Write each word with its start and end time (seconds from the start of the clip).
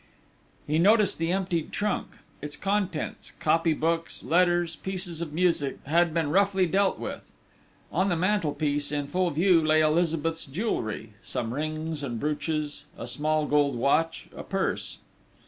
He 0.65 0.79
noticed 0.79 1.19
the 1.19 1.31
emptied 1.31 1.71
trunk: 1.71 2.17
its 2.41 2.55
contents 2.55 3.33
copy 3.39 3.75
books, 3.75 4.23
letters, 4.23 4.77
pieces 4.77 5.21
of 5.21 5.31
music 5.31 5.77
had 5.85 6.11
been 6.11 6.31
roughly 6.31 6.65
dealt 6.65 6.97
with. 6.97 7.31
On 7.91 8.09
the 8.09 8.15
mantelpiece, 8.15 8.91
in 8.91 9.05
full 9.05 9.29
view, 9.29 9.63
lay 9.63 9.81
Elizabeth's 9.81 10.47
jewellery 10.47 11.13
some 11.21 11.53
rings 11.53 12.01
and 12.01 12.19
brooches, 12.19 12.85
a 12.97 13.05
small 13.07 13.45
gold 13.45 13.75
watch, 13.75 14.27
a 14.35 14.41
purse. 14.41 14.97